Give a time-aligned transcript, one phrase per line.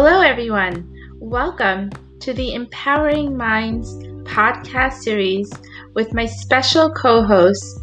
[0.00, 0.88] Hello, everyone.
[1.18, 1.90] Welcome
[2.20, 5.52] to the Empowering Minds podcast series
[5.94, 7.80] with my special co host,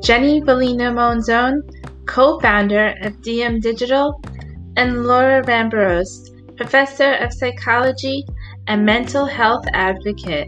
[0.00, 1.62] Jenny Valino Monzon,
[2.06, 4.22] co founder of DM Digital,
[4.76, 8.24] and Laura Rambarose, professor of psychology
[8.68, 10.46] and mental health advocate.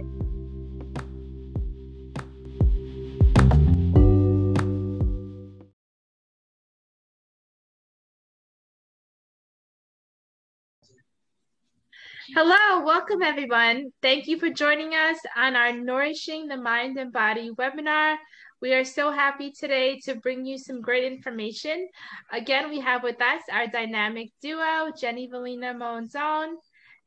[12.35, 13.91] Hello, welcome everyone.
[14.01, 18.17] Thank you for joining us on our Nourishing the Mind and Body webinar.
[18.63, 21.89] We are so happy today to bring you some great information.
[22.33, 26.55] Again, we have with us our dynamic duo, Jenny Valino Monzon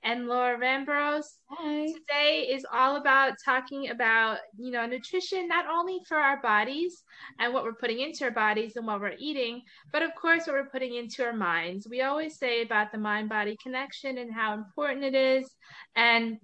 [0.05, 1.39] and Laura Rambarose.
[1.49, 1.87] Hi.
[1.87, 7.03] Today is all about talking about, you know, nutrition, not only for our bodies
[7.39, 10.53] and what we're putting into our bodies and what we're eating, but of course, what
[10.53, 11.87] we're putting into our minds.
[11.89, 15.49] We always say about the mind body connection and how important it is.
[15.95, 16.37] And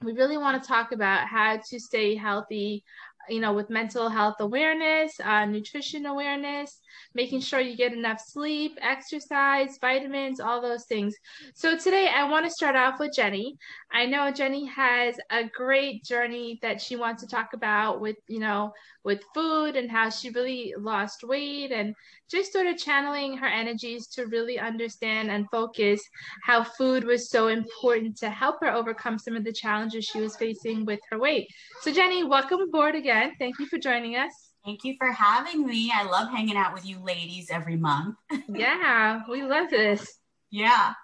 [0.00, 2.82] we really want to talk about how to stay healthy
[3.28, 6.80] you know, with mental health awareness, uh, nutrition awareness,
[7.14, 11.14] making sure you get enough sleep, exercise, vitamins, all those things.
[11.54, 13.56] So today I want to start off with Jenny.
[13.92, 18.40] I know Jenny has a great journey that she wants to talk about with, you
[18.40, 18.72] know,
[19.04, 21.94] with food and how she really lost weight and
[22.30, 26.00] just sort of channeling her energies to really understand and focus
[26.44, 30.36] how food was so important to help her overcome some of the challenges she was
[30.36, 31.48] facing with her weight.
[31.82, 33.32] So Jenny, welcome aboard again.
[33.38, 34.51] Thank you for joining us.
[34.64, 35.90] Thank you for having me.
[35.92, 38.16] I love hanging out with you ladies every month.
[38.48, 40.18] yeah, we love this.
[40.50, 40.94] Yeah.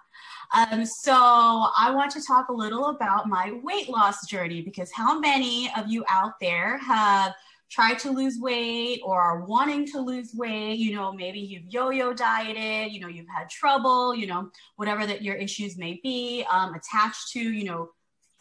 [0.55, 5.19] Um, so I want to talk a little about my weight loss journey because how
[5.19, 7.33] many of you out there have
[7.69, 10.79] tried to lose weight or are wanting to lose weight?
[10.79, 15.21] You know, maybe you've yo-yo dieted, you know, you've had trouble, you know, whatever that
[15.21, 17.89] your issues may be um, attached to, you know,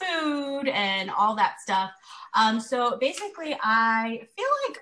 [0.01, 1.91] food and all that stuff.
[2.35, 4.79] Um, so basically, I feel like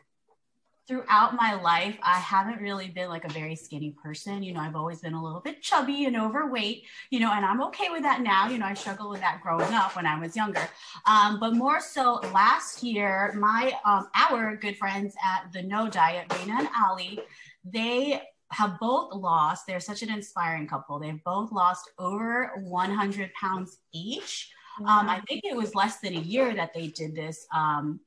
[0.87, 4.43] throughout my life, I haven't really been like a very skinny person.
[4.43, 7.63] You know, I've always been a little bit chubby and overweight, you know, and I'm
[7.65, 8.49] okay with that now.
[8.49, 10.69] You know, I struggled with that growing up when I was younger.
[11.07, 16.29] Um, but more so last year, my, um, our good friends at the No Diet,
[16.29, 17.21] Raina and Ali,
[17.65, 18.23] they
[18.53, 21.01] have both lost, they're such an inspiring couple.
[21.01, 24.53] They've both lost over 100 pounds each.
[24.81, 27.47] Um, I think it was less than a year that they did this.
[27.53, 28.01] Um,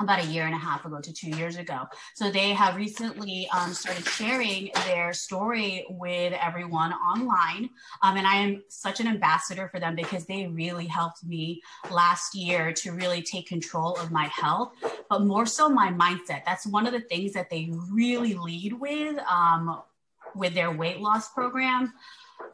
[0.00, 1.84] about a year and a half ago to two years ago.
[2.14, 7.70] So they have recently um, started sharing their story with everyone online.
[8.02, 12.34] Um, and I am such an ambassador for them because they really helped me last
[12.34, 14.72] year to really take control of my health,
[15.08, 16.44] but more so my mindset.
[16.44, 19.82] That's one of the things that they really lead with um,
[20.34, 21.92] with their weight loss program.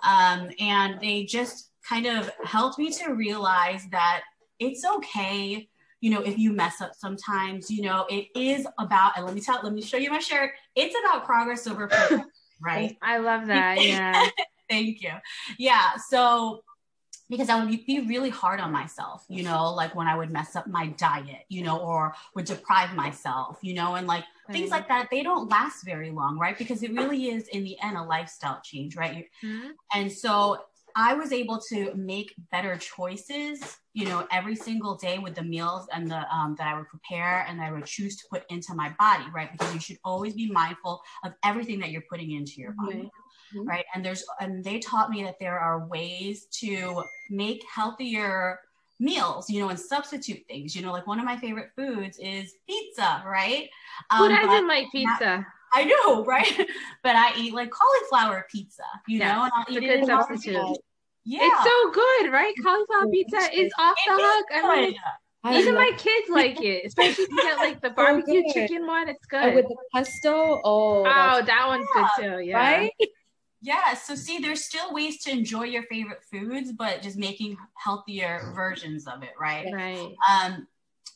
[0.02, 4.22] Um, and they just kind of helped me to realize that
[4.58, 5.68] it's okay
[6.00, 9.40] you know, if you mess up sometimes, you know, it is about, and let me
[9.40, 10.52] tell, let me show you my shirt.
[10.74, 12.24] It's about progress over perfection,
[12.60, 12.96] right?
[13.02, 13.82] I love that.
[13.82, 14.28] Yeah.
[14.70, 15.12] Thank you.
[15.58, 15.96] Yeah.
[16.08, 16.62] So,
[17.28, 20.54] because I would be really hard on myself, you know, like when I would mess
[20.54, 24.86] up my diet, you know, or would deprive myself, you know, and like things like
[24.88, 26.56] that, they don't last very long, right?
[26.56, 29.26] Because it really is in the end a lifestyle change, right?
[29.44, 29.70] Mm-hmm.
[29.92, 30.58] And so
[30.96, 33.60] I was able to make better choices,
[33.92, 37.44] you know, every single day with the meals and the um, that I would prepare
[37.46, 39.52] and I would choose to put into my body, right?
[39.52, 43.10] Because you should always be mindful of everything that you're putting into your body.
[43.54, 43.68] Mm-hmm.
[43.68, 43.84] Right.
[43.94, 48.58] And there's, and they taught me that there are ways to make healthier
[48.98, 50.74] meals, you know, and substitute things.
[50.74, 53.68] You know, like one of my favorite foods is pizza, right?
[54.16, 55.46] Who um, doesn't like pizza?
[55.72, 56.68] I know, right?
[57.02, 60.78] but I eat like cauliflower pizza, you know, and I'll eat it in substitute.
[61.24, 61.40] Yeah.
[61.42, 62.54] It's so good, right?
[62.62, 64.46] Cauliflower pizza is off the hook.
[64.54, 64.94] I mean,
[65.42, 68.86] I even my kids like it, especially if you get like the barbecue so chicken
[68.86, 69.08] one.
[69.08, 69.54] It's good.
[69.54, 70.60] with the pesto.
[70.64, 72.44] Oh, oh, that one's yeah, good too.
[72.44, 72.56] Yeah.
[72.56, 72.92] Right?
[73.62, 73.94] Yeah.
[73.94, 79.08] So see, there's still ways to enjoy your favorite foods, but just making healthier versions
[79.08, 79.66] of it, right?
[79.72, 80.14] Right.
[80.30, 80.68] Um,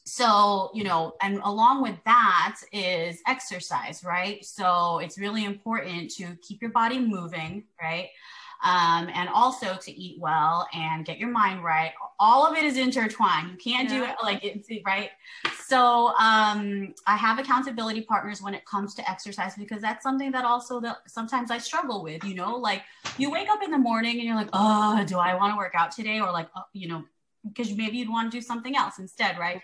[0.05, 6.37] so you know and along with that is exercise right so it's really important to
[6.43, 8.11] keep your body moving right
[8.63, 11.93] um, and also to eat well and get your mind right.
[12.19, 13.51] All of it is intertwined.
[13.51, 13.99] You can't yeah.
[13.99, 15.11] do it like it's right.
[15.65, 20.45] So um, I have accountability partners when it comes to exercise because that's something that
[20.45, 22.23] also that sometimes I struggle with.
[22.23, 22.83] You know, like
[23.17, 25.73] you wake up in the morning and you're like, oh, do I want to work
[25.75, 26.21] out today?
[26.21, 27.05] Or like, oh, you know,
[27.47, 29.61] because maybe you'd want to do something else instead, right?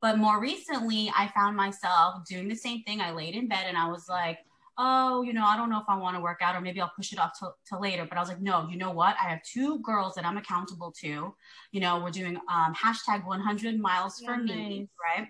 [0.00, 3.00] But more recently, I found myself doing the same thing.
[3.00, 4.38] I laid in bed and I was like,
[4.78, 6.92] oh, you know, I don't know if I want to work out or maybe I'll
[6.96, 8.06] push it off to, to later.
[8.08, 9.14] But I was like, no, you know what?
[9.22, 11.34] I have two girls that I'm accountable to.
[11.70, 14.48] You know, we're doing um, hashtag 100 miles for Nice.
[14.48, 15.28] me, right?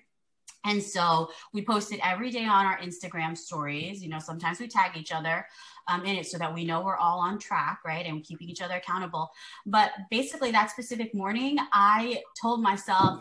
[0.65, 4.03] And so we post it every day on our Instagram stories.
[4.03, 5.47] You know, sometimes we tag each other
[5.89, 8.05] um, in it so that we know we're all on track, right?
[8.07, 9.31] And keeping each other accountable.
[9.67, 13.21] But basically, that specific morning, I told myself,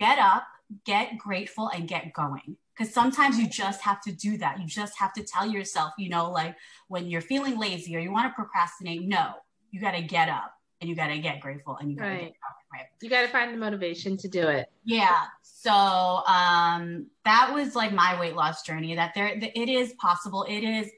[0.00, 0.44] get up,
[0.84, 2.56] get grateful, and get going.
[2.76, 4.60] Because sometimes you just have to do that.
[4.60, 6.56] You just have to tell yourself, you know, like
[6.86, 9.32] when you're feeling lazy or you want to procrastinate, no,
[9.72, 12.10] you got to get up and you got to get grateful and you got to
[12.10, 12.20] Right.
[12.20, 12.86] get going, right?
[13.00, 14.70] You got to find the motivation to do it.
[14.84, 15.24] Yeah.
[15.42, 18.94] So um, that was like my weight loss journey.
[18.94, 20.44] That there, it is possible.
[20.48, 20.90] It is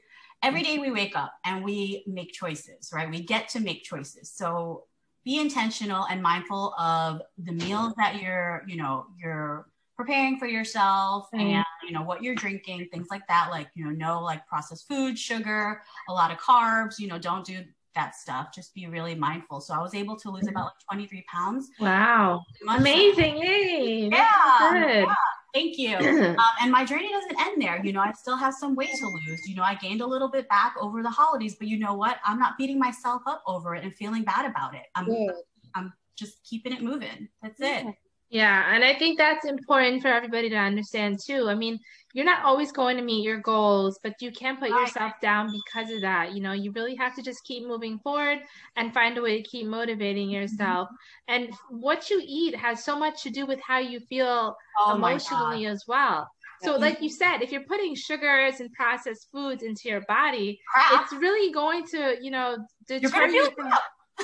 [0.43, 3.09] every day we wake up and we make choices, right?
[3.09, 4.31] We get to make choices.
[4.31, 4.85] So
[5.23, 9.67] be intentional and mindful of the meals that you're, you know, you're
[9.97, 11.39] preparing for yourself Mhm.
[11.41, 14.87] and you know what you're drinking things like that like you know no like processed
[14.87, 17.63] food sugar a lot of carbs you know don't do
[17.95, 21.23] that stuff just be really mindful so i was able to lose about like 23
[21.31, 22.43] pounds Wow.
[22.69, 23.41] Amazing.
[23.41, 24.09] Hey.
[24.11, 25.03] yeah, good.
[25.07, 25.15] yeah,
[25.53, 27.83] thank you um, and my journey doesn't end there.
[27.83, 29.41] You know, I still have some weight to lose.
[29.47, 32.19] You know, I gained a little bit back over the holidays, but you know what?
[32.25, 34.83] I'm not beating myself up over it and feeling bad about it.
[34.95, 35.33] I'm Good.
[35.75, 37.27] I'm just keeping it moving.
[37.41, 37.85] That's it.
[38.31, 41.49] Yeah, and I think that's important for everybody to understand too.
[41.49, 41.77] I mean,
[42.13, 44.79] you're not always going to meet your goals, but you can't put Right.
[44.79, 46.33] yourself down because of that.
[46.33, 48.39] You know, you really have to just keep moving forward
[48.77, 50.87] and find a way to keep motivating yourself.
[51.27, 55.65] And what you eat has so much to do with how you feel Oh emotionally
[55.65, 56.25] as well.
[56.61, 61.03] So, like you said, if you're putting sugars and processed foods into your body, Crap.
[61.03, 62.57] it's really going to, you know,
[62.87, 63.71] deter you from.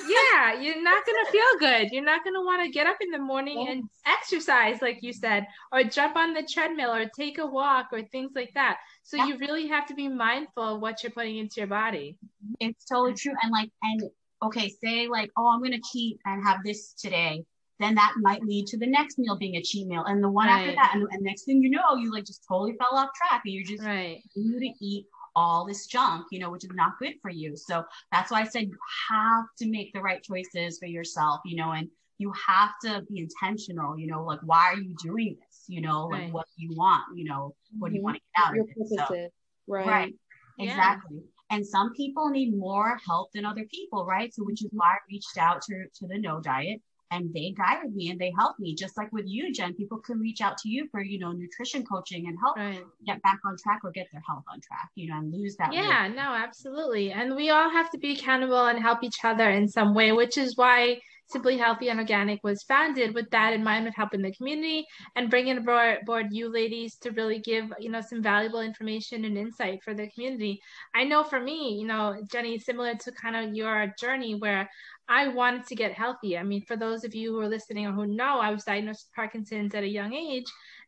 [0.08, 1.92] Yeah, you're not gonna feel good.
[1.92, 5.48] You're not gonna want to get up in the morning and exercise, like you said,
[5.72, 8.78] or jump on the treadmill or take a walk or things like that.
[9.04, 9.26] So Yeah.
[9.28, 12.18] you really have to be mindful of what you're putting into your body.
[12.60, 13.34] It's totally true.
[13.42, 14.04] And like, and
[14.44, 17.44] okay, say like, oh, I'm gonna cheat and have this today.
[17.80, 20.50] Then that might lead to the next meal being a cheat meal, and the one
[20.50, 23.44] after that, and, and next thing you know, you like just totally fell off track,
[23.46, 24.20] and you're just Right.
[24.34, 25.06] you to eat
[25.38, 27.56] all this junk, you know, which is not good for you.
[27.56, 28.78] So that's why I said you
[29.12, 31.88] have to make the right choices for yourself, you know, and
[32.18, 35.66] you have to be intentional, you know, like why are you doing this?
[35.68, 36.34] You know, like Right.
[36.34, 37.04] what do you want?
[37.16, 38.06] You know, what do you Mhm.
[38.06, 39.00] want to get out Your of it?
[39.08, 39.30] So.
[39.68, 39.88] Right.
[39.88, 40.14] right.
[40.58, 40.72] Yeah.
[40.72, 41.22] Exactly.
[41.52, 44.34] And some people need more help than other people, right?
[44.34, 46.82] So which is why I reached out to to the no diet
[47.12, 48.76] and they guided me and they helped me.
[48.76, 51.86] Just like with you, Jen, people can reach out to you for, you know, nutrition
[51.86, 52.84] coaching and help Right.
[53.06, 55.70] get back on track or get their health on track, you know, and lose that
[55.70, 55.80] weight.
[55.80, 57.12] Yeah, no, absolutely.
[57.12, 60.38] And we all have to be accountable and help each other in some way, which
[60.38, 64.32] is why Simply Healthy and Organic was founded with that in mind, with helping the
[64.32, 64.86] community
[65.16, 69.38] and bringing aboard, aboard you ladies to really give, you know, some valuable information and
[69.38, 70.62] insight for the community.
[70.96, 74.70] I know for me, you know, Jenny, similar to kind of your journey where
[75.10, 76.38] I wanted to get healthy.
[76.38, 79.08] I mean, for those of you who are listening or who know, I was diagnosed
[79.08, 80.46] with Parkinson's at a young age.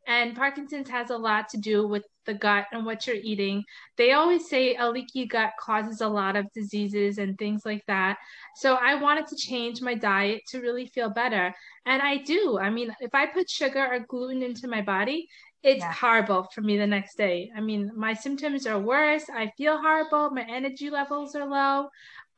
[0.08, 3.64] And Parkinson's has a lot to do with the gut and what you're eating.
[3.98, 8.18] They always say a leaky gut causes a lot of diseases and things like that.
[8.56, 11.54] So I wanted to change my diet to really feel better.
[11.86, 12.60] And I do.
[12.62, 15.28] I mean, if I put sugar or gluten into my body,
[15.64, 15.92] it's Yeah.
[15.92, 17.52] horrible for me the next day.
[17.58, 19.26] I mean, my symptoms are worse.
[19.30, 20.30] I feel horrible.
[20.30, 21.90] My energy levels are low.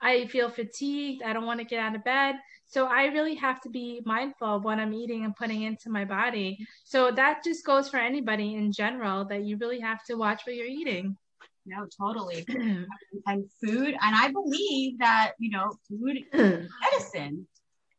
[0.01, 1.21] I feel fatigued.
[1.21, 2.36] I don't want to get out of bed.
[2.72, 6.06] So I really have to be mindful of what I'm eating and putting into my
[6.06, 6.66] body.
[6.86, 10.56] So that just goes for anybody in general that you really have to watch what
[10.56, 11.18] you're eating.
[11.66, 12.46] No, totally.
[13.28, 17.46] and food, and I believe that, you know, food is oh, medicine.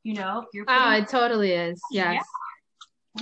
[0.05, 1.81] You know, if you're putting it totally is.
[1.91, 2.25] Yes.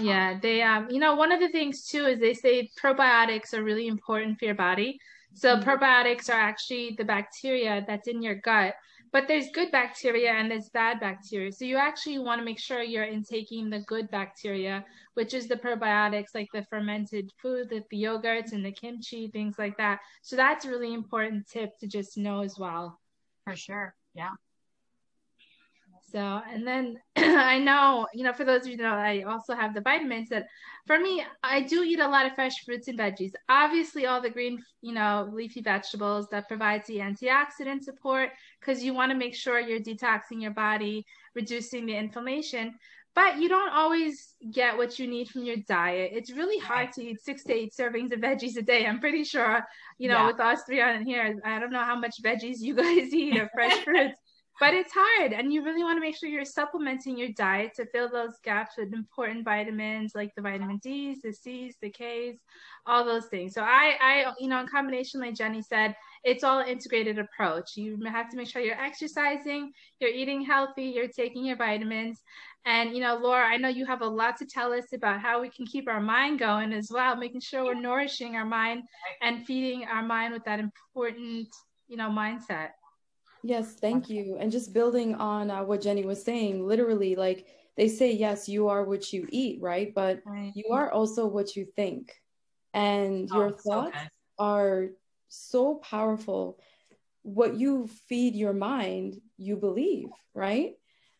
[0.00, 3.64] Yeah, they um you know one of the things too is they say probiotics are
[3.64, 5.00] really important for your body.
[5.34, 5.64] So Mhm.
[5.64, 8.76] probiotics are actually the bacteria that's in your gut,
[9.12, 11.52] but there's good bacteria and there's bad bacteria.
[11.52, 15.56] So you actually want to make sure you're intaking the good bacteria, which is the
[15.56, 20.00] probiotics like the fermented food, like the yogurts and the kimchi, things like that.
[20.22, 22.98] So that's a really important tip to just know as well.
[23.44, 23.94] for sure.
[24.14, 24.30] Yeah.
[26.10, 29.74] So, and then I know, you know, for those of you know, I also have
[29.74, 30.46] the vitamins that
[30.86, 33.32] for me, I do eat a lot of fresh fruits and veggies.
[33.48, 38.94] Obviously, all the green, you know, leafy vegetables that provides the antioxidant support because you
[38.94, 42.74] want to make sure you're detoxing your body, reducing the inflammation.
[43.14, 46.12] But you don't always get what you need from your diet.
[46.14, 48.86] It's really hard to eat six to eight servings of veggies a day.
[48.86, 49.64] I'm pretty sure,
[49.98, 50.26] you know, Yeah.
[50.26, 53.48] with us three on here, I don't know how much veggies you guys eat or
[53.52, 54.19] fresh fruits.
[54.60, 57.86] But it's hard and you really want to make sure you're supplementing your diet to
[57.86, 62.36] fill those gaps with important vitamins like the vitamin d's the c's the k's
[62.86, 63.54] all those things.
[63.54, 67.76] So i i you know in combination like jenny said it's all integrated approach.
[67.76, 72.20] You have to make sure you're exercising you're eating healthy you're taking your vitamins.
[72.66, 75.40] And you know laura i know you have a lot to tell us about how
[75.40, 78.82] we can keep our mind going as well making sure we're nourishing our mind
[79.22, 81.48] and feeding our mind with that important
[81.88, 82.70] you know mindset
[83.42, 84.36] Yes, thank you.
[84.38, 88.68] And just building on uh, what Jenny was saying, literally, like they say, yes, you
[88.68, 89.94] are what you eat, right?
[89.94, 90.52] But right.
[90.54, 92.20] you are also what you think.
[92.74, 94.88] And oh, your thoughts so are
[95.28, 96.58] so powerful.
[97.22, 100.74] What you feed your mind, you believe, right?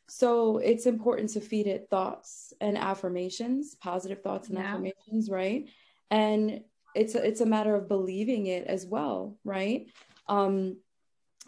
[0.09, 4.65] So it's important to feed it thoughts and affirmations, positive thoughts and yeah.
[4.65, 5.69] affirmations, right?
[6.11, 6.63] And
[6.95, 9.87] it's a, it's a matter of believing it as well, right?
[10.27, 10.79] Um,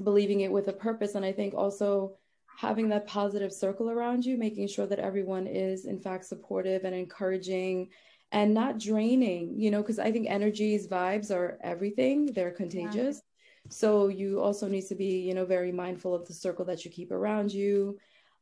[0.02, 1.14] believing it with a purpose.
[1.14, 2.16] And I think also
[2.58, 6.94] having that positive circle around you, making sure that everyone is in fact supportive and
[6.94, 7.88] encouraging
[8.30, 13.16] and not draining, you know, because I think energies, vibes are everything, they're contagious.
[13.16, 13.70] Yeah.
[13.70, 16.90] So you also need to be, you know, very mindful of the circle that you
[16.90, 17.98] keep around you.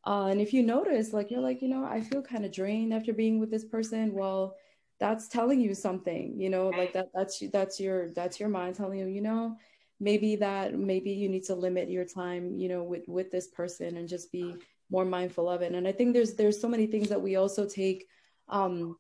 [0.07, 2.95] Uh, and if you notice, like you're like, you know, I feel kind of drained
[2.95, 4.15] after being with this person.
[4.15, 4.57] Well,
[4.99, 7.09] that's telling you something, you know, like that.
[7.15, 9.57] That's that's your that's your mind telling you, you know,
[10.01, 13.99] maybe that maybe you need to limit your time you know with with this person
[13.99, 14.57] and just be
[14.91, 15.73] more mindful of it.
[15.73, 18.07] And i think there's there's so many things that we also take
[18.49, 18.97] um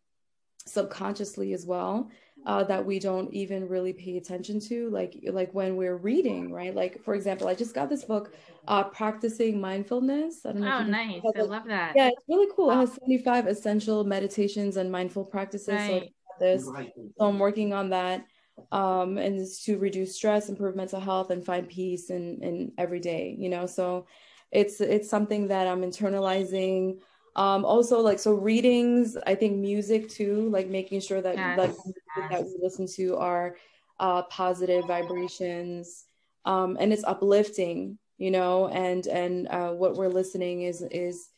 [0.67, 2.11] subconsciously as well
[2.47, 4.89] uh, that we don't even really pay attention to.
[4.91, 6.75] Like like when we're reading right?
[6.75, 8.35] Like for example i just got this book
[8.69, 10.47] uh practicing mindfulness.
[10.47, 11.23] I don't know oh nice.
[11.37, 11.95] i love that.
[11.97, 12.71] Yeah it's really cool.
[12.71, 15.75] It has 75 essential meditations and mindful practices.
[15.75, 16.13] Right.
[16.39, 18.25] so, this, so i'm working on that
[18.73, 23.01] um, and is to reduce stress, improve mental health, and find peace in in every
[23.01, 23.35] day.
[23.39, 24.07] You know, so
[24.51, 26.99] it's it's something that I'm internalizing.
[27.37, 29.17] Um, also, like so, readings.
[29.27, 31.75] I think music too, like making sure that yes, like
[32.17, 32.31] yes.
[32.31, 33.57] that we listen to are
[33.99, 36.05] uh, positive vibrations,
[36.45, 37.99] um, and it's uplifting.
[38.19, 41.29] You know, and and uh, what we're listening is is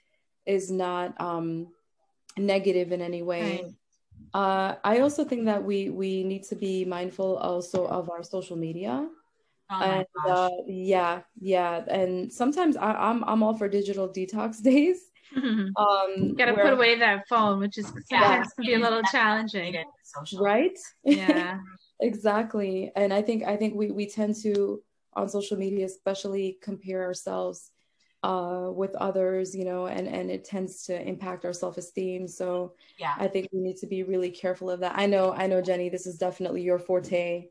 [0.46, 1.68] is not um,
[2.36, 3.62] negative in any way.
[3.62, 3.74] Right
[4.34, 8.56] uh, I also think that we we need to be mindful also of our social
[8.56, 9.08] media.
[9.70, 14.62] Oh and uh, yeah, yeah, and sometimes I, am I'm, I'm all for digital detox
[14.70, 15.10] days.
[15.34, 19.02] Um, gotta where, put away that phone, which is sometimes yeah, can be a little
[19.02, 19.76] challenging,
[20.38, 20.78] right?
[21.04, 21.58] Yeah,
[22.00, 22.92] exactly.
[22.94, 24.82] And I think I think we we tend to
[25.14, 27.71] on social media, especially compare ourselves
[28.22, 32.28] uh, with others, you know, and and it tends to impact our self esteem.
[32.28, 34.94] So yeah, I think we need to be really careful of that.
[34.96, 37.46] I know, I know, Jenny, this is definitely your forte.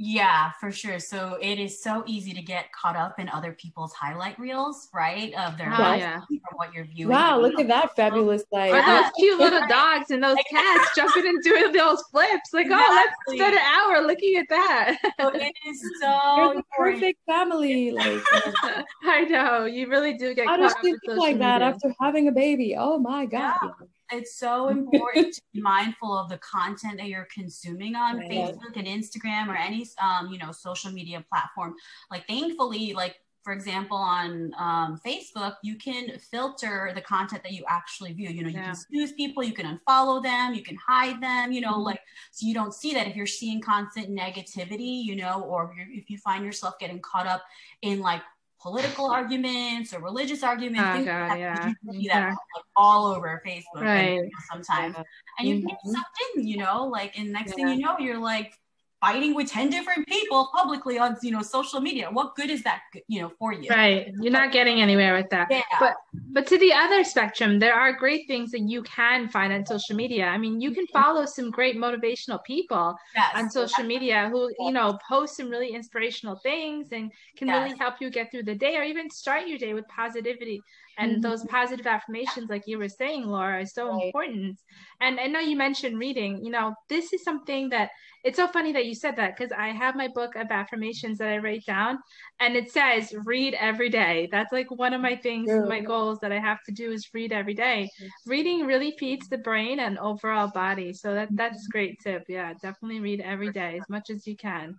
[0.00, 1.00] Yeah, for sure.
[1.00, 5.34] So it is so easy to get caught up in other people's highlight reels, right?
[5.34, 6.20] Of their lives yeah.
[6.20, 7.12] from what you're viewing.
[7.12, 11.26] Wow, look at that fabulous like or those cute little dogs and those cats jumping
[11.26, 12.50] and doing those flips.
[12.52, 12.86] Like, exactly.
[12.88, 14.98] oh, let's spend an hour looking at that.
[15.18, 17.90] So it is so the perfect family.
[17.90, 18.22] Like
[19.02, 19.64] I know.
[19.64, 22.76] You really do get How does she think like that after having a baby?
[22.78, 23.58] Oh my god.
[23.62, 28.30] Yeah it's so important to be mindful of the content that you're consuming on right.
[28.30, 31.74] Facebook and Instagram or any um, you know social media platform.
[32.10, 33.16] Like thankfully, like
[33.48, 38.28] for example, on um, Facebook, you can filter the content that you actually view.
[38.28, 38.64] You know, you yeah.
[38.64, 41.84] can snooze people, you can unfollow them, you can hide them, you know, mm-hmm.
[41.84, 42.00] like,
[42.30, 46.10] so you don't see that if you're seeing constant negativity, you know, or if, if
[46.10, 47.42] you find yourself getting caught up
[47.80, 48.20] in like
[48.60, 51.02] political arguments or religious arguments.
[51.02, 51.72] Oh, God, yeah.
[51.84, 54.18] You see that like, all over Facebook right.
[54.18, 54.94] and, sometimes.
[54.96, 55.04] Yeah.
[55.38, 55.66] And you mm-hmm.
[55.66, 57.66] get sucked in, you know, like, and next yeah.
[57.66, 58.54] thing you know, you're like
[59.00, 62.80] fighting with 10 different people publicly on you know social media what good is that
[63.06, 65.62] you know for you right you're not getting anywhere with that yeah.
[65.78, 65.94] but
[66.30, 69.94] but to the other spectrum there are great things that you can find on social
[69.94, 70.98] media i mean you can mm-hmm.
[71.00, 73.30] follow some great motivational people yes.
[73.34, 77.64] on social media who you know post some really inspirational things and can yes.
[77.64, 80.60] really help you get through the day or even start your day with positivity
[80.98, 81.20] and mm-hmm.
[81.20, 84.06] those positive affirmations like you were saying laura is so right.
[84.06, 84.58] important.
[85.00, 86.44] And i know you mentioned reading.
[86.44, 87.90] You know this is something that
[88.24, 91.28] it's so funny that you said that because i have my book of affirmations that
[91.28, 91.98] i write down
[92.40, 94.28] and it says read every day.
[94.30, 97.32] That's like one of my things my goals that i have to do is read
[97.32, 97.88] every day.
[98.26, 101.72] Reading really feeds the brain and overall body so that that's mm-hmm.
[101.72, 102.24] great tip.
[102.28, 104.76] Yeah definitely read every day as much as you can.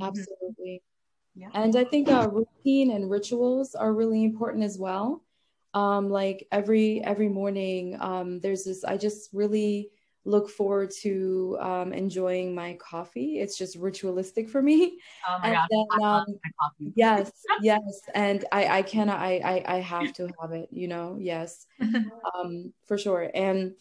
[0.00, 0.82] Absolutely.
[1.34, 1.48] Yeah.
[1.54, 5.22] And I think uh, routine and rituals are really important as well
[5.74, 9.90] um like every every morning um there's this i just really
[10.24, 13.38] look forward to um, enjoying my coffee.
[13.38, 14.98] It's just ritualistic for me.
[15.28, 15.68] Oh my god!
[15.70, 16.24] Then, um,
[16.94, 17.82] yes, yes,
[18.14, 20.68] and I I cannot I, I I have to have it.
[20.70, 23.30] You know, yes, um, for sure.
[23.34, 23.72] And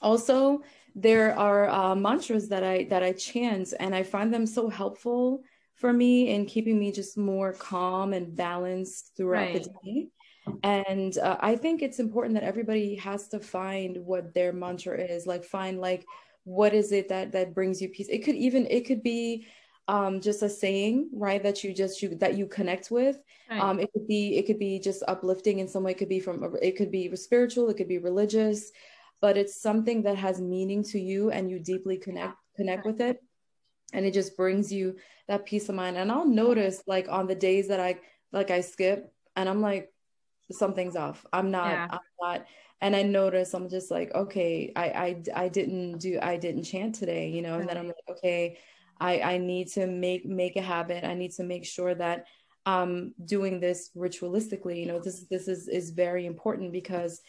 [0.00, 0.62] also,
[0.94, 5.42] there are uh, mantras that I that I chant, and I find them so helpful
[5.74, 9.52] for me in keeping me just more calm and balanced throughout right.
[9.54, 10.08] the day.
[10.62, 15.26] And uh, I think it's important that everybody has to find what their mantra is.
[15.26, 16.06] Like, find like
[16.44, 18.08] what is it that that brings you peace.
[18.08, 19.46] It could even it could be
[19.88, 21.42] um, just a saying, right?
[21.42, 23.18] That you just you that you connect with.
[23.50, 23.60] Right.
[23.60, 25.92] Um, it could be it could be just uplifting in some way.
[25.92, 27.68] It could be from it could be spiritual.
[27.68, 28.70] It could be religious,
[29.20, 33.22] but it's something that has meaning to you and you deeply connect connect with it,
[33.92, 34.96] and it just brings you
[35.28, 35.96] that peace of mind.
[35.96, 37.98] And I'll notice like on the days that I
[38.32, 39.93] like I skip, and I'm like
[40.52, 41.24] something's off.
[41.32, 41.88] I'm not, yeah.
[41.90, 42.46] I'm not.
[42.80, 46.94] And I notice I'm just like, okay, I, I, I didn't do, I didn't chant
[46.94, 48.58] today, you know, and then I'm like, okay,
[49.00, 51.04] I, I need to make, make a habit.
[51.04, 52.26] I need to make sure that
[52.66, 57.22] I'm doing this ritualistically, you know, this, this is, is very important because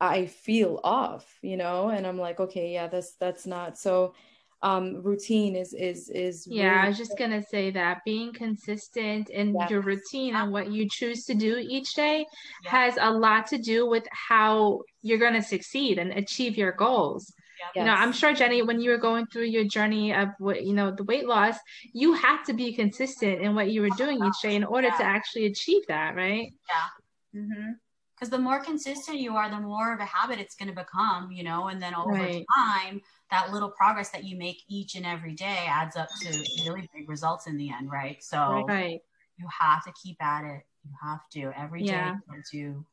[0.00, 3.78] I feel off, you know, and I'm like, okay, yeah, that's, that's not.
[3.78, 4.14] So
[4.62, 9.30] um routine is is is yeah really i was just gonna say that being consistent
[9.30, 9.70] in yes.
[9.70, 12.26] your routine and what you choose to do each day
[12.64, 12.72] yes.
[12.72, 17.70] has a lot to do with how you're gonna succeed and achieve your goals yes.
[17.76, 20.72] you know i'm sure jenny when you were going through your journey of what you
[20.72, 21.56] know the weight loss
[21.92, 24.96] you had to be consistent in what you were doing each day in order yeah.
[24.96, 27.70] to actually achieve that right yeah mm-hmm
[28.18, 31.30] because the more consistent you are the more of a habit it's going to become
[31.30, 32.44] you know and then over right.
[32.56, 33.00] time
[33.30, 36.28] that little progress that you make each and every day adds up to
[36.64, 38.22] really big results in the end, right?
[38.22, 39.00] So right.
[39.36, 40.62] you have to keep at it.
[40.84, 42.16] You have to every day yeah.
[42.50, 42.84] do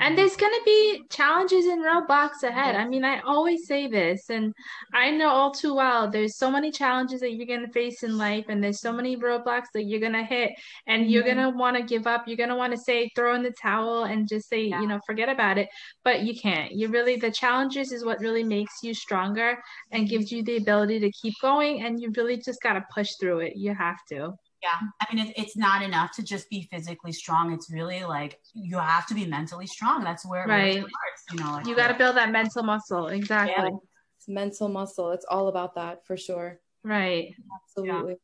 [0.00, 2.74] and there's going to be challenges and roadblocks ahead.
[2.74, 4.52] I mean, I always say this, and
[4.92, 8.18] I know all too well there's so many challenges that you're going to face in
[8.18, 10.52] life, and there's so many roadblocks that you're going to hit,
[10.86, 11.10] and mm-hmm.
[11.10, 12.26] you're going to want to give up.
[12.26, 14.80] You're going to want to say, throw in the towel and just say, yeah.
[14.80, 15.68] you know, forget about it.
[16.02, 16.72] But you can't.
[16.72, 19.58] You really, the challenges is what really makes you stronger
[19.92, 21.82] and gives you the ability to keep going.
[21.82, 23.52] And you really just got to push through it.
[23.56, 24.32] You have to
[24.64, 28.40] yeah i mean it, it's not enough to just be physically strong it's really like
[28.54, 31.76] you have to be mentally strong that's where right really starts, you know like, you
[31.76, 33.76] got to build that mental muscle exactly yeah.
[34.18, 38.18] it's mental muscle it's all about that for sure right absolutely yeah.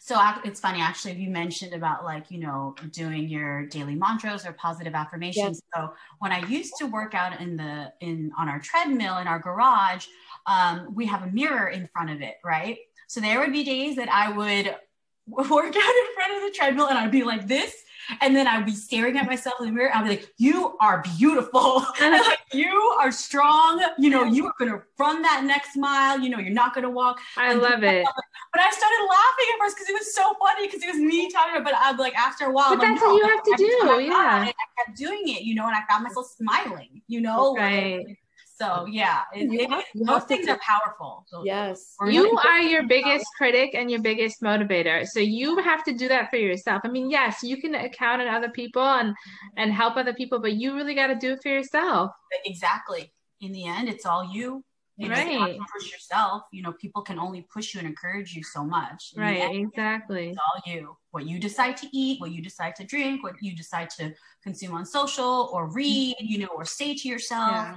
[0.00, 4.52] So it's funny, actually, you mentioned about like, you know, doing your daily mantras or
[4.52, 5.62] positive affirmations.
[5.74, 5.86] Yes.
[5.86, 9.38] So when I used to work out in the, in, on our treadmill in our
[9.38, 10.04] garage,
[10.46, 12.76] um, we have a mirror in front of it, right?
[13.14, 14.74] So there would be days that I would
[15.28, 17.72] work out in front of the treadmill and I'd be like this.
[18.20, 19.90] And then I'd be staring at myself in the mirror.
[19.94, 21.86] I'd be like, you are beautiful.
[22.00, 23.82] like, you are strong.
[23.98, 26.18] You know, you are going to run that next mile.
[26.18, 27.20] You know, you're not going to walk.
[27.36, 28.04] I love it.
[28.52, 31.30] But I started laughing at first because it was so funny because it was me
[31.30, 33.14] talking about, but I'm like, after a while, but that's like, no.
[33.14, 34.02] what you have to do.
[34.12, 34.44] Yeah.
[34.48, 34.52] I
[34.84, 38.06] kept doing it, you know, and I found myself smiling, you know, right.
[38.06, 38.18] Like,
[38.64, 41.24] so yeah, it, it, have, those things are powerful.
[41.28, 45.06] So yes, you are your biggest critic and your biggest motivator.
[45.06, 46.82] So you have to do that for yourself.
[46.84, 49.14] I mean, yes, you can account on other people and
[49.56, 52.10] and help other people, but you really got to do it for yourself.
[52.44, 53.12] Exactly.
[53.40, 54.64] In the end, it's all you.
[54.96, 55.58] You right.
[55.76, 56.42] push yourself.
[56.52, 59.12] You know, people can only push you and encourage you so much.
[59.16, 59.40] In right.
[59.40, 60.28] End, exactly.
[60.28, 60.96] It's all you.
[61.10, 64.74] What you decide to eat, what you decide to drink, what you decide to consume
[64.74, 66.26] on social or read, mm-hmm.
[66.26, 67.50] you know, or say to yourself.
[67.52, 67.76] Yeah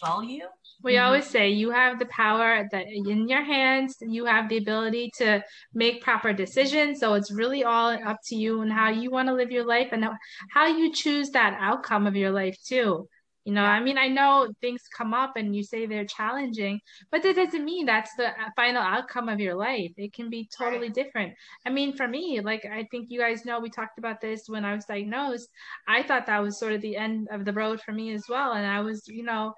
[0.00, 0.42] it's.
[0.82, 1.04] We mm-hmm.
[1.04, 3.96] always say you have the power that in your hands.
[4.00, 5.42] You have the ability to
[5.74, 7.00] make proper decisions.
[7.00, 9.88] So it's really all up to you and how you want to live your life
[9.92, 10.06] and
[10.50, 13.08] how you choose that outcome of your life too.
[13.44, 17.24] You know, I mean, I know things come up and you say they're challenging, but
[17.24, 19.90] that doesn't mean that's the final outcome of your life.
[19.96, 21.34] It can be totally different.
[21.66, 24.64] I mean, for me, like, I think you guys know we talked about this when
[24.64, 25.48] I was diagnosed.
[25.88, 28.52] I thought that was sort of the end of the road for me as well.
[28.52, 29.54] And I was, you know,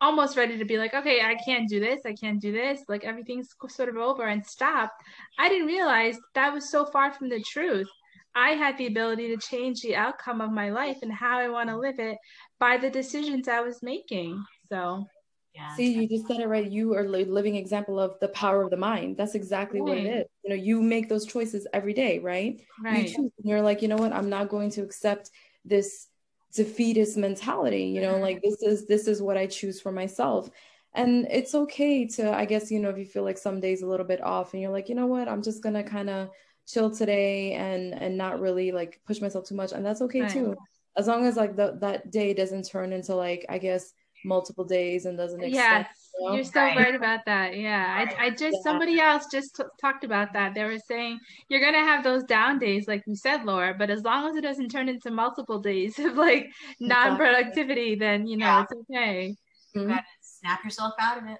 [0.00, 2.02] almost ready to be like, okay, I can't do this.
[2.04, 2.80] I can't do this.
[2.88, 4.92] Like everything's sort of over and stop.
[5.38, 7.88] I didn't realize that was so far from the truth.
[8.34, 11.70] I had the ability to change the outcome of my life and how I want
[11.70, 12.18] to live it
[12.60, 14.44] by the decisions I was making.
[14.68, 15.06] So,
[15.54, 15.74] yeah.
[15.74, 16.70] See, you just said it right.
[16.70, 19.16] You are a living example of the power of the mind.
[19.16, 19.88] That's exactly right.
[19.88, 20.26] what it is.
[20.44, 22.60] You know, you make those choices every day, right?
[22.84, 23.04] Right.
[23.04, 24.12] You choose, and you're like, you know what?
[24.12, 25.30] I'm not going to accept
[25.64, 26.08] this
[26.56, 30.50] defeatist mentality you know like this is this is what i choose for myself.
[30.94, 33.86] And it's okay to i guess you know if you feel like some days a
[33.86, 35.28] little bit off and you're like you know what?
[35.28, 36.30] I'm just gonna kind of
[36.66, 39.72] chill today and and not really like push myself too much.
[39.72, 40.32] And that's okay right.
[40.32, 40.56] too.
[40.96, 43.92] As long as like the, that day doesn't turn into like i guess
[44.24, 46.76] multiple days and doesn't extend yes You are so right.
[46.76, 47.56] right about that.
[47.56, 47.94] Yeah.
[47.94, 48.14] Right.
[48.18, 48.62] I, I just, yeah.
[48.62, 50.54] somebody else just t- talked about that.
[50.54, 53.90] They were saying you're going to have those down days, like you said, Laura, but
[53.90, 56.50] as long as it doesn't turn into multiple days of like
[56.80, 58.62] non productivity, then, you know, yeah.
[58.62, 59.34] it's okay.
[59.76, 59.94] Mm-hmm.
[60.22, 61.38] snap yourself out of it.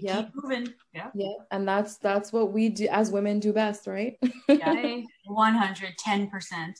[0.00, 0.22] Yeah.
[0.22, 0.74] Keep moving.
[0.94, 1.10] Yeah.
[1.14, 1.32] Yeah.
[1.50, 4.16] And that's that's what we do as women do best, right?
[4.48, 4.74] yeah.
[5.28, 6.74] 110%.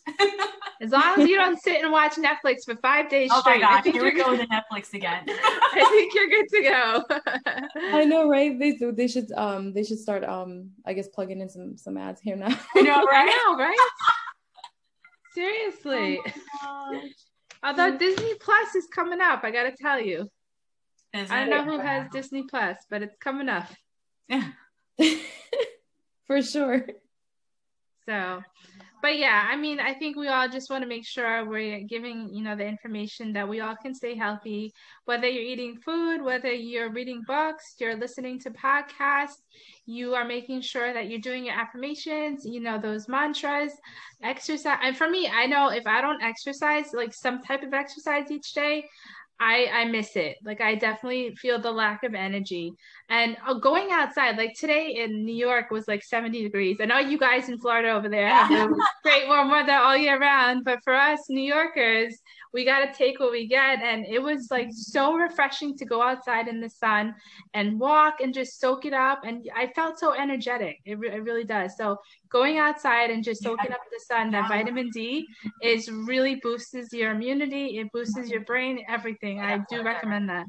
[0.81, 3.63] as long as you don't sit and watch Netflix for five days oh straight.
[3.63, 5.25] Oh my god, here we go with Netflix again.
[5.29, 7.05] I think you're good to go.
[7.93, 8.59] I know, right?
[8.59, 12.21] They they should um they should start um I guess plugging in some some ads
[12.21, 12.57] here now.
[12.75, 13.29] I know, right?
[13.29, 13.89] I know, right?
[15.35, 16.21] Seriously.
[16.63, 17.01] Oh
[17.63, 20.29] Although Disney Plus is coming up, I gotta tell you.
[21.19, 23.69] Is I don't know who has Disney Plus, but it's coming up.
[24.29, 24.49] Yeah.
[26.27, 26.87] For sure.
[28.07, 28.43] So,
[29.01, 32.31] but yeah, I mean, I think we all just want to make sure we're giving,
[32.33, 34.73] you know, the information that we all can stay healthy,
[35.05, 39.43] whether you're eating food, whether you're reading books, you're listening to podcasts,
[39.87, 43.73] you are making sure that you're doing your affirmations, you know, those mantras,
[44.23, 44.79] exercise.
[44.83, 48.53] And for me, I know if I don't exercise, like some type of exercise each
[48.53, 48.89] day,
[49.41, 50.37] I I miss it.
[50.45, 52.73] Like I definitely feel the lack of energy.
[53.09, 56.79] And uh, going outside, like today in New York was like 70 degrees.
[56.81, 58.71] I know you guys in Florida over there have
[59.03, 62.21] great warm weather all year round, but for us New Yorkers,
[62.53, 63.81] we got to take what we get.
[63.81, 67.15] And it was like so refreshing to go outside in the sun
[67.55, 69.21] and walk and just soak it up.
[69.25, 70.79] And I felt so energetic.
[70.85, 71.77] It, re- it really does.
[71.77, 71.97] So
[72.31, 75.27] going outside and just soaking up the sun, that vitamin D
[75.63, 77.79] is really boosts your immunity.
[77.79, 79.41] It boosts your brain, everything.
[79.41, 80.47] I do recommend that.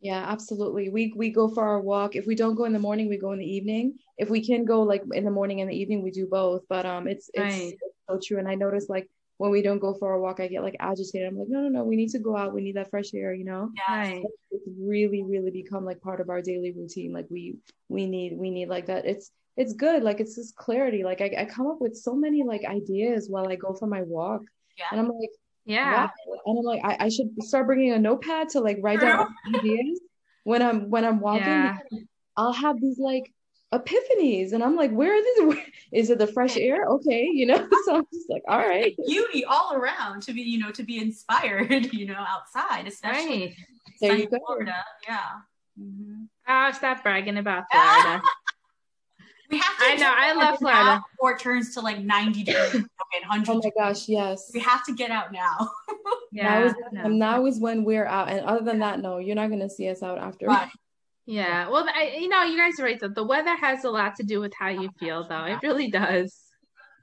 [0.00, 0.90] Yeah, absolutely.
[0.90, 2.14] We we go for our walk.
[2.14, 3.94] If we don't go in the morning, we go in the evening.
[4.16, 6.62] If we can go like in the morning and the evening, we do both.
[6.68, 7.72] But um, it's it's, right.
[7.72, 8.38] it's so true.
[8.38, 11.28] And I notice like when we don't go for a walk, I get like agitated.
[11.28, 12.52] I'm like, no, no, no, we need to go out.
[12.52, 13.70] We need that fresh air, you know?
[13.88, 14.20] Yeah.
[14.50, 17.12] It's really, really become like part of our daily routine.
[17.12, 17.56] Like we
[17.88, 19.06] we need we need like that.
[19.06, 20.02] It's it's good.
[20.02, 21.04] Like it's this clarity.
[21.04, 24.02] Like I, I come up with so many like ideas while I go for my
[24.02, 24.42] walk.
[24.76, 24.86] Yeah.
[24.90, 25.30] And I'm like,
[25.64, 26.06] yeah.
[26.26, 26.40] Wow.
[26.46, 30.00] And I'm like, I, I should start bringing a notepad to like write down ideas
[30.42, 31.46] when I'm when I'm walking.
[31.46, 31.78] Yeah.
[32.36, 33.32] I'll have these like
[33.72, 34.52] epiphanies.
[34.52, 36.86] And i'm like where is this is it the fresh air?
[36.86, 37.68] Okay you know?
[37.84, 38.96] So i'm just like all right.
[39.06, 43.54] beauty all around to be you know to be inspired you know outside especially right.
[44.00, 44.38] there you go.
[44.44, 44.84] florida.
[45.06, 45.18] Yeah.
[45.80, 46.24] Mm-hmm.
[46.48, 48.22] oh stop bragging about florida.
[49.50, 51.02] We have to i know i love florida.
[51.12, 54.50] before it turns to like 90 degrees okay, 100 oh my gosh yes.
[54.52, 55.70] We have to get out now.
[56.32, 57.08] Yeah now is, no.
[57.08, 58.28] now is when we're out.
[58.28, 60.46] And other than that no you're not going to see us out after.
[60.46, 60.68] Right.
[61.28, 61.68] Yeah.
[61.68, 62.98] Well, I, you know, you guys are right.
[62.98, 63.08] Though.
[63.08, 65.44] The weather has a lot to do with how you feel, though.
[65.44, 66.34] It really does.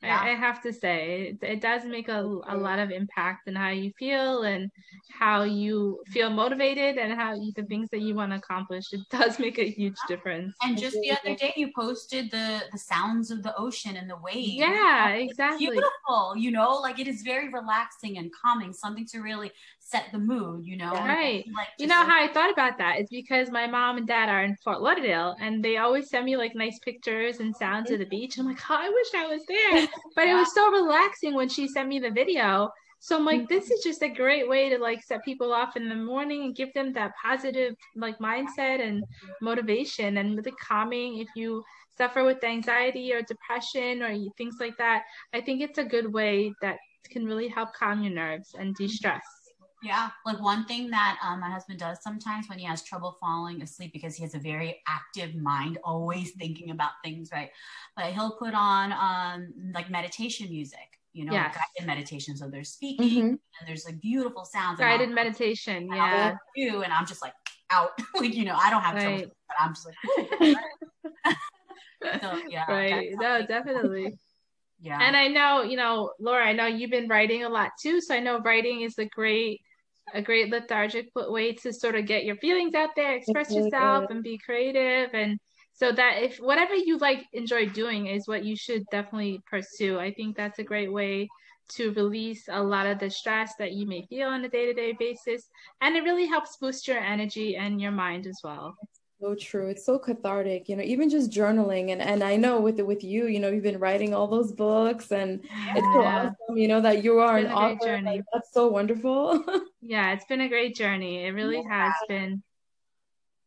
[0.01, 0.19] Yeah.
[0.19, 3.55] I, I, have to say, it, it does make a, a lot of impact in
[3.55, 4.69] how you feel and
[5.09, 8.85] how you feel motivated and how you, the things that you want to accomplish.
[8.91, 10.53] It does make a huge difference.
[10.61, 14.17] And just the other day, you posted the the sounds of the ocean and the
[14.17, 14.53] waves.
[14.53, 15.67] Yeah, exactly.
[15.67, 16.35] beautiful.
[16.35, 18.73] You know, like it is very relaxing and calming.
[18.73, 19.51] Something to really
[19.85, 20.91] set the mood, you know?
[20.91, 21.45] Right.
[21.55, 22.99] Like, you know like- how I thought about that?
[22.99, 26.35] It's because my mom and dad are in Fort Lauderdale and they always send me
[26.37, 28.37] like nice pictures and sounds of the beach.
[28.39, 29.87] I'm like, oh, I wish I was there.
[30.15, 30.35] But yeah.
[30.35, 32.71] it was so relaxing when she sent me the video.
[32.99, 35.87] So I'm like, this is just a great way to like set people off in
[35.87, 39.03] the morning and give them that positive like mindset and
[39.41, 41.63] motivation and really calming if you
[41.95, 45.03] suffer with anxiety or depression or things like that.
[45.33, 46.77] I think it's a good way that
[47.11, 49.21] can really help calm your nerves and de-stress.
[49.85, 53.61] Yeah, like one thing that um, my husband does sometimes when he has trouble falling
[53.61, 57.49] asleep because he has a very active mind, always thinking about things, right?
[57.95, 61.55] But he'll put on um, like meditation music, you know, yes.
[61.55, 62.35] guided meditation.
[62.35, 63.27] So there's speaking mm-hmm.
[63.27, 64.79] and there's like beautiful sounds.
[64.79, 66.35] Guided meditation, yeah.
[66.55, 67.33] You and I'm just like
[67.69, 69.19] out, like you know, I don't have right.
[69.19, 70.57] trouble, but I'm just like.
[72.21, 73.09] so, yeah, right.
[73.19, 74.17] No, definitely.
[74.81, 74.99] Yeah.
[75.01, 78.01] And I know, you know, Laura, I know you've been writing a lot too.
[78.01, 79.61] So I know writing is a great
[80.15, 84.23] a great lethargic way to sort of get your feelings out there, express yourself, and
[84.23, 85.09] be creative.
[85.13, 85.39] And
[85.73, 89.99] so that if whatever you like enjoy doing is what you should definitely pursue.
[89.99, 91.29] I think that's a great way
[91.67, 95.49] to release a lot of the stress that you may feel on a day-to-day basis
[95.81, 98.75] and it really helps boost your energy and your mind as well
[99.25, 102.77] so true it's so cathartic you know even just journaling and and i know with
[102.77, 105.73] it with you you know you've been writing all those books and yeah.
[105.75, 109.43] it's so awesome you know that you are an author like, that's so wonderful
[109.81, 111.85] yeah it's been a great journey it really yeah.
[111.85, 112.43] has been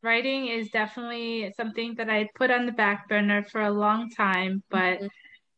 [0.03, 4.61] writing is definitely something that i put on the back burner for a long time
[4.71, 5.07] but mm-hmm.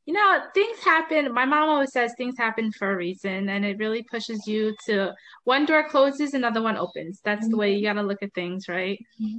[0.05, 3.79] you know things happen my mom always says things happen for a reason and it
[3.79, 7.53] really pushes you to one door closes another one opens that's mm-hmm.
[7.53, 9.39] the way you got to look at things right mm-hmm.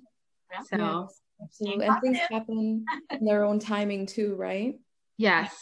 [0.69, 1.09] So
[1.41, 1.85] absolutely.
[1.85, 4.79] And things happen in their own timing too, right?
[5.17, 5.55] Yes.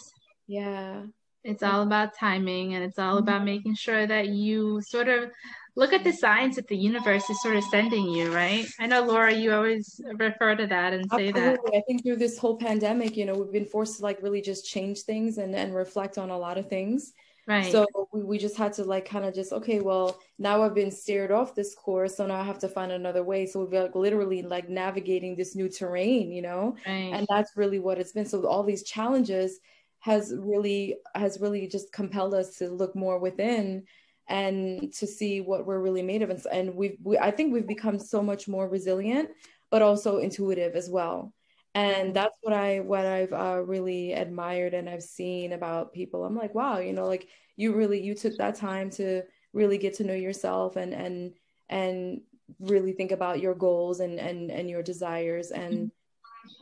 [0.47, 1.04] Yeah.
[1.43, 3.45] It's all about timing and it's all about mm-hmm.
[3.45, 5.32] making sure that you sort of
[5.75, 8.65] look at the signs that the universe is sort of sending you, right?
[8.80, 11.71] I know Laura, you always refer to that and say Absolutely.
[11.71, 11.78] that.
[11.78, 14.65] I think through this whole pandemic, you know, we've been forced to like really just
[14.65, 17.13] change things and, and reflect on a lot of things.
[17.47, 17.71] Right.
[17.71, 20.91] So we, we just had to like kind of just, okay, well, now I've been
[20.91, 22.17] steered off this course.
[22.17, 23.45] So now I have to find another way.
[23.45, 26.75] So we've like literally like navigating this new terrain, you know?
[26.86, 27.12] Right.
[27.13, 28.25] And that's really what it's been.
[28.25, 29.60] So all these challenges
[29.99, 33.84] has really has really just compelled us to look more within
[34.28, 36.30] and to see what we're really made of.
[36.30, 39.30] And, and we've, we, I think we've become so much more resilient,
[39.71, 41.34] but also intuitive as well
[41.75, 46.36] and that's what i what i've uh, really admired and i've seen about people i'm
[46.36, 47.27] like wow you know like
[47.58, 49.21] you really you took that time to
[49.53, 51.34] really get to know yourself and and
[51.69, 52.21] and
[52.60, 55.91] really think about your goals and and and your desires and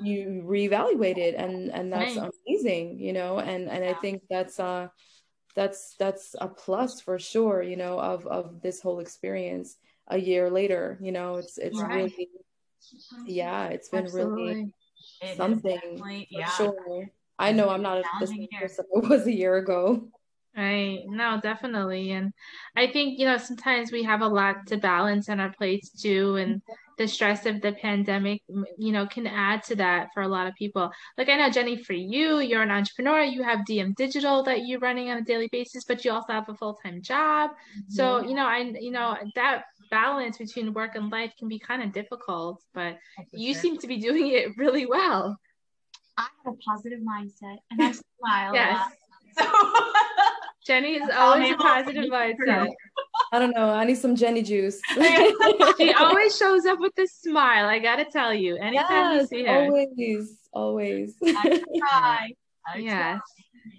[0.02, 2.30] you reevaluate it and and that's right.
[2.48, 4.88] amazing you know and and i think that's uh
[5.56, 9.78] that's that's a plus for sure you know of of this whole experience
[10.10, 11.96] a year later you know it's it's right.
[11.96, 12.30] really
[13.26, 14.43] yeah it's been Absolutely.
[14.46, 14.74] really
[15.21, 16.27] it something.
[16.30, 16.49] Yeah.
[16.49, 17.10] Sure.
[17.39, 20.08] I know I'm not the same person I was a year ago.
[20.56, 21.03] Right.
[21.06, 22.12] No, definitely.
[22.13, 22.34] And
[22.75, 26.38] I think, you know, sometimes we have a lot to balance on our plates too.
[26.38, 26.63] And
[26.97, 28.41] the stress of the pandemic,
[28.80, 30.91] you know, can add to that for a lot of people.
[31.15, 34.80] Like I know, Jenny, for you, you're an entrepreneur, you have DM Digital that you're
[34.80, 37.51] running on a daily basis, but you also have a full time job.
[37.51, 37.93] Mm-hmm.
[37.93, 41.84] So, you know, I, you know, that balance between work and life can be kind
[41.84, 42.97] of difficult, but
[43.32, 43.62] you sure.
[43.62, 45.38] seem to be doing it really well.
[46.17, 48.54] I have a positive mindset and I smile.
[48.54, 48.91] yes.
[49.38, 49.45] So
[50.65, 52.69] Jenny is always a positive mindset.
[53.32, 53.69] I don't know.
[53.69, 54.82] I need some Jenny juice.
[55.78, 57.65] she always shows up with a smile.
[57.65, 58.58] I gotta tell you.
[58.58, 59.63] Anytime yes, you see her.
[59.63, 61.15] Always, always.
[61.23, 62.32] I try.
[62.73, 63.21] I yes.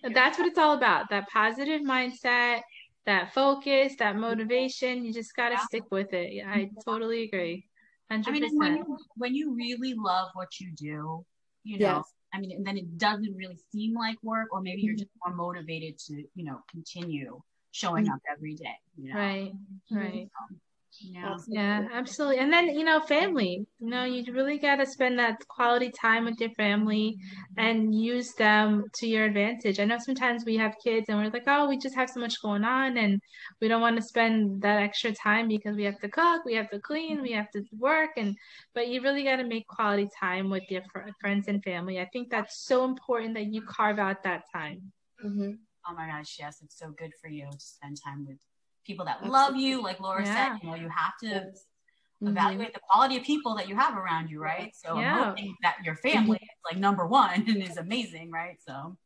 [0.01, 0.13] Try.
[0.15, 1.11] That's what it's all about.
[1.11, 2.61] That positive mindset
[3.09, 5.03] that focus, that motivation.
[5.03, 5.65] You just got to yeah.
[5.65, 6.35] stick with it.
[6.35, 7.67] Yeah, I totally agree.
[8.13, 8.29] 100%.
[8.29, 11.25] I mean, when you, when you really love what you do,
[11.65, 12.05] you know, yes.
[12.35, 15.01] I mean, and then it doesn't really seem like work, or maybe you're mm-hmm.
[15.01, 17.41] just more motivated to, you know, continue
[17.71, 18.13] showing mm-hmm.
[18.13, 18.77] up every day.
[18.99, 19.19] You know?
[19.19, 19.53] Right,
[19.91, 20.29] right.
[20.43, 20.61] Um,
[21.01, 21.37] yeah.
[21.47, 22.39] yeah, absolutely.
[22.39, 26.25] And then, you know, family, you know, you really got to spend that quality time
[26.25, 27.17] with your family
[27.57, 29.79] and use them to your advantage.
[29.79, 32.41] I know sometimes we have kids and we're like, oh, we just have so much
[32.43, 33.21] going on and
[33.61, 36.71] we don't want to spend that extra time because we have to cook, we have
[36.71, 38.11] to clean, we have to work.
[38.17, 38.37] And,
[38.75, 42.01] but you really got to make quality time with your fr- friends and family.
[42.01, 44.93] I think that's so important that you carve out that time.
[45.25, 45.53] Mm-hmm.
[45.89, 48.39] Oh my gosh, yes, it's so good for you to spend time with
[48.89, 49.81] people that love you.
[49.81, 50.53] Like Laura yeah.
[50.53, 52.29] said, you know, you have to mm-hmm.
[52.29, 54.75] evaluate the quality of people that you have around you, right?
[54.75, 55.35] So yeah.
[55.63, 58.57] that your family is like number one and is amazing, right?
[58.67, 58.97] So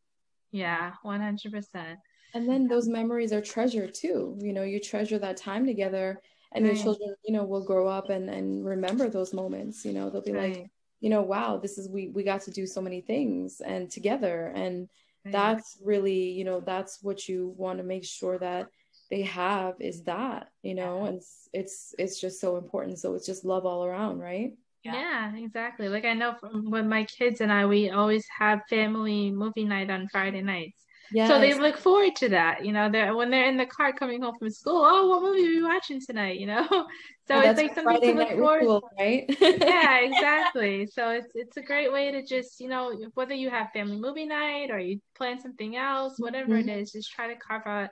[0.52, 1.98] yeah, one hundred percent.
[2.34, 4.38] And then those memories are treasured too.
[4.40, 6.18] You know, you treasure that time together
[6.54, 6.74] and right.
[6.74, 9.84] your children, you know, will grow up and, and remember those moments.
[9.84, 10.56] You know, they'll be right.
[10.56, 13.90] like, you know, wow, this is we we got to do so many things and
[13.90, 14.52] together.
[14.54, 14.88] And
[15.24, 15.32] right.
[15.32, 18.68] that's really, you know, that's what you want to make sure that
[19.12, 23.27] they have is that you know and it's it's it's just so important so it's
[23.27, 24.53] just love all around right
[24.85, 25.31] yeah.
[25.33, 25.88] yeah, exactly.
[25.88, 30.09] Like I know when my kids and I, we always have family movie night on
[30.09, 30.85] Friday nights.
[31.12, 31.29] Yes.
[31.29, 32.90] So they look forward to that, you know.
[32.90, 34.83] They're when they're in the car coming home from school.
[34.85, 36.38] Oh, what movie are you watching tonight?
[36.38, 36.66] You know.
[37.29, 39.25] So it's like something Friday to look forward ritual, right?
[39.40, 40.87] yeah, exactly.
[40.87, 44.27] So it's it's a great way to just you know whether you have family movie
[44.27, 46.68] night or you plan something else, whatever mm-hmm.
[46.68, 47.90] it is, just try to carve out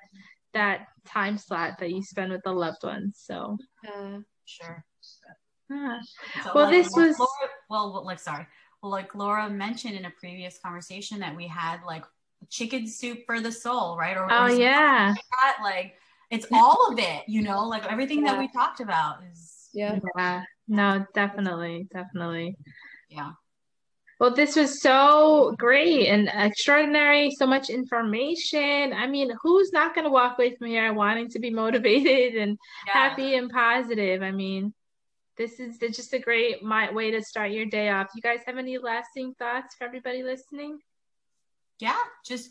[0.55, 3.21] that time slot that you spend with the loved ones.
[3.23, 4.85] So, uh, sure.
[5.71, 5.99] Yeah.
[6.45, 8.47] So well, like, this was Laura, well, like sorry,
[8.83, 12.05] well, like Laura mentioned in a previous conversation that we had, like
[12.49, 14.17] chicken soup for the soul, right?
[14.17, 15.59] Or, oh yeah, like, that.
[15.63, 15.95] like
[16.31, 18.33] it's all of it, you know, like everything yeah.
[18.33, 20.43] that we talked about is yeah, yeah.
[20.67, 22.57] No, definitely, definitely.
[23.09, 23.33] Yeah.
[24.21, 27.31] Well, this was so great and extraordinary.
[27.31, 28.93] So much information.
[28.93, 32.59] I mean, who's not going to walk away from here wanting to be motivated and
[32.87, 32.93] yeah.
[32.93, 34.23] happy and positive?
[34.23, 34.75] I mean,
[35.39, 38.09] this is just a great way to start your day off.
[38.15, 40.81] You guys have any lasting thoughts for everybody listening?
[41.79, 42.51] Yeah, just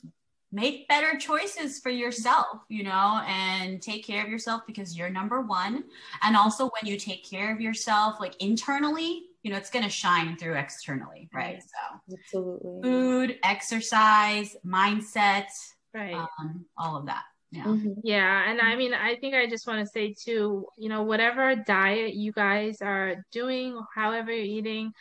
[0.52, 5.42] make better choices for yourself, you know, and take care of yourself because you're number
[5.42, 5.84] one.
[6.24, 9.89] And also, when you take care of yourself, like internally, you know, it's going to
[9.89, 11.62] shine through externally, right?
[11.62, 12.82] So, absolutely.
[12.84, 15.47] Food, exercise, mindset,
[15.93, 16.15] right?
[16.39, 17.23] Um, all of that.
[17.52, 17.63] Yeah.
[17.63, 17.93] Mm-hmm.
[18.04, 18.49] Yeah.
[18.49, 22.13] And I mean, I think I just want to say too, you know, whatever diet
[22.13, 24.91] you guys are doing, however you're eating,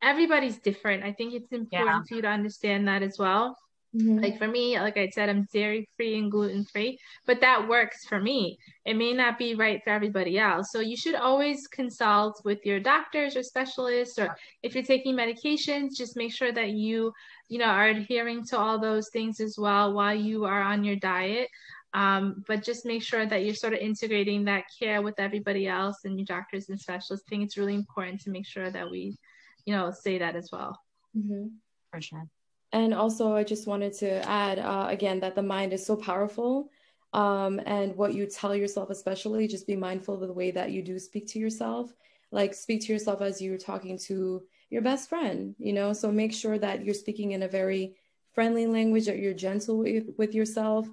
[0.00, 1.04] everybody's different.
[1.04, 2.02] I think it's important yeah.
[2.08, 3.58] for you to understand that as well.
[3.94, 4.20] Mm-hmm.
[4.20, 8.06] Like for me, like I said, I'm dairy free and gluten free, but that works
[8.06, 8.58] for me.
[8.86, 10.70] It may not be right for everybody else.
[10.72, 15.94] So you should always consult with your doctors or specialists, or if you're taking medications,
[15.94, 17.12] just make sure that you,
[17.48, 20.96] you know, are adhering to all those things as well while you are on your
[20.96, 21.48] diet.
[21.94, 25.98] Um, but just make sure that you're sort of integrating that care with everybody else
[26.04, 27.26] and your doctors and specialists.
[27.26, 29.18] I think it's really important to make sure that we,
[29.66, 30.80] you know, say that as well.
[31.14, 31.48] Mm-hmm.
[31.90, 32.26] For sure.
[32.72, 36.70] And also, I just wanted to add uh, again that the mind is so powerful.
[37.12, 40.82] Um, and what you tell yourself, especially, just be mindful of the way that you
[40.82, 41.92] do speak to yourself.
[42.30, 45.92] Like, speak to yourself as you're talking to your best friend, you know?
[45.92, 47.94] So make sure that you're speaking in a very
[48.32, 50.88] friendly language, that you're gentle with, with yourself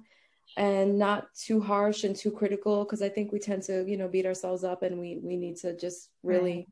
[0.58, 2.84] and not too harsh and too critical.
[2.84, 5.56] Cause I think we tend to, you know, beat ourselves up and we, we need
[5.58, 6.68] to just really,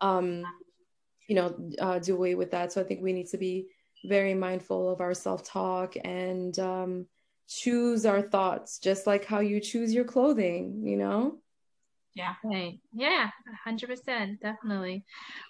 [0.00, 0.42] um,
[1.28, 2.72] you know, uh, do away with that.
[2.72, 3.68] So I think we need to be
[4.04, 7.06] very mindful of our self talk and um,
[7.48, 11.38] choose our thoughts, just like how you choose your clothing, you know?
[12.14, 12.34] Yeah.
[12.42, 12.80] Right.
[12.92, 13.30] Yeah,
[13.66, 14.40] 100%.
[14.40, 15.04] Definitely.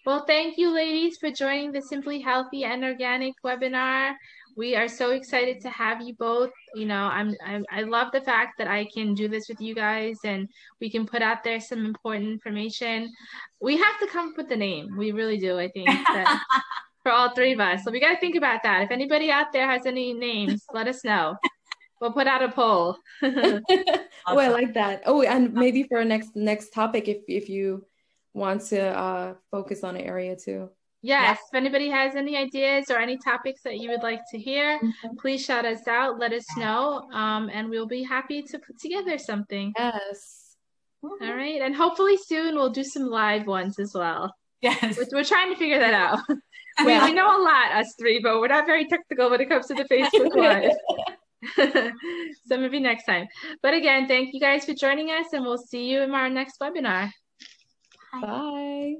[0.04, 4.12] Well, thank you, ladies, for joining the Simply Healthy and Organic webinar.
[4.54, 6.50] We are so excited to have you both.
[6.74, 9.74] You know, I'm, I'm I love the fact that I can do this with you
[9.74, 10.48] guys and
[10.80, 13.10] we can put out there some important information.
[13.60, 14.94] We have to come up with the name.
[14.98, 15.58] We really do.
[15.58, 16.42] I think that
[17.08, 17.84] for all three of us.
[17.84, 18.82] So we got to think about that.
[18.82, 21.36] If anybody out there has any names, let us know.
[22.00, 22.96] We'll put out a poll.
[23.24, 23.60] oh,
[24.24, 25.02] I like that.
[25.04, 27.84] Oh, and maybe for our next next topic, if if you
[28.34, 30.70] want to uh, focus on an area too.
[31.02, 31.40] Yes.
[31.52, 35.16] If anybody has any ideas or any topics that you would like to hear, mm-hmm.
[35.20, 36.20] please shout us out.
[36.20, 39.72] Let us know, um, and we'll be happy to put together something.
[39.76, 40.54] Yes.
[41.02, 44.32] All right, and hopefully soon we'll do some live ones as well.
[44.60, 44.96] Yes.
[44.96, 46.20] We're, we're trying to figure that out.
[46.84, 47.04] we, yeah.
[47.04, 49.74] we know a lot, us three, but we're not very technical when it comes to
[49.74, 50.72] the Facebook Live.
[52.46, 53.26] so maybe next time.
[53.62, 56.60] But again, thank you guys for joining us, and we'll see you in our next
[56.60, 57.10] webinar.
[58.12, 58.20] Bye.
[58.20, 58.94] Bye.